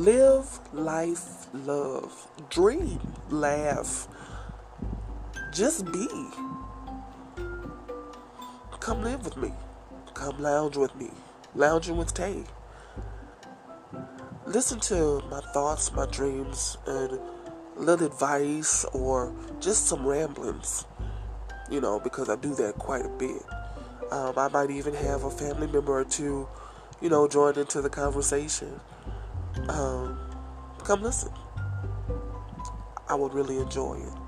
Live, 0.00 0.60
life, 0.72 1.46
love, 1.52 2.26
dream, 2.48 2.98
laugh, 3.28 4.08
just 5.52 5.84
be. 5.92 6.08
Come 8.80 9.02
live 9.02 9.26
with 9.26 9.36
me. 9.36 9.52
Come 10.14 10.40
lounge 10.40 10.78
with 10.78 10.96
me. 10.96 11.10
Lounging 11.54 11.98
with 11.98 12.14
Tay. 12.14 12.44
Listen 14.46 14.80
to 14.80 15.20
my 15.30 15.40
thoughts, 15.52 15.92
my 15.92 16.06
dreams, 16.06 16.78
and 16.86 17.20
little 17.76 18.06
advice 18.06 18.86
or 18.94 19.34
just 19.60 19.86
some 19.86 20.06
ramblings. 20.06 20.86
You 21.70 21.82
know, 21.82 22.00
because 22.00 22.30
I 22.30 22.36
do 22.36 22.54
that 22.54 22.76
quite 22.78 23.04
a 23.04 23.10
bit. 23.10 23.42
Um, 24.10 24.32
I 24.38 24.48
might 24.48 24.70
even 24.70 24.94
have 24.94 25.24
a 25.24 25.30
family 25.30 25.66
member 25.66 25.92
or 25.92 26.04
two, 26.04 26.48
you 27.02 27.10
know, 27.10 27.28
join 27.28 27.58
into 27.58 27.82
the 27.82 27.90
conversation. 27.90 28.80
Um, 29.68 30.18
come 30.84 31.02
listen. 31.02 31.32
I 33.08 33.14
would 33.14 33.34
really 33.34 33.58
enjoy 33.58 33.96
it. 33.96 34.19